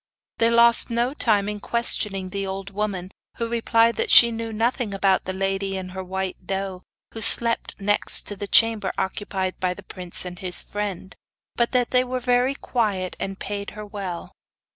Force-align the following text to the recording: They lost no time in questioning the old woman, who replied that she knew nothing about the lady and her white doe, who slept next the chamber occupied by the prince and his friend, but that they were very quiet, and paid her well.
They 0.39 0.49
lost 0.49 0.89
no 0.89 1.13
time 1.13 1.47
in 1.47 1.59
questioning 1.59 2.31
the 2.31 2.47
old 2.47 2.71
woman, 2.71 3.11
who 3.37 3.47
replied 3.47 3.97
that 3.97 4.09
she 4.09 4.31
knew 4.31 4.51
nothing 4.51 4.95
about 4.95 5.25
the 5.25 5.31
lady 5.31 5.77
and 5.77 5.91
her 5.91 6.03
white 6.03 6.47
doe, 6.47 6.81
who 7.13 7.21
slept 7.21 7.75
next 7.79 8.35
the 8.39 8.47
chamber 8.47 8.91
occupied 8.97 9.59
by 9.59 9.75
the 9.75 9.83
prince 9.83 10.25
and 10.25 10.39
his 10.39 10.59
friend, 10.63 11.15
but 11.55 11.71
that 11.73 11.91
they 11.91 12.03
were 12.03 12.19
very 12.19 12.55
quiet, 12.55 13.15
and 13.19 13.37
paid 13.37 13.69
her 13.77 13.85
well. 13.85 14.31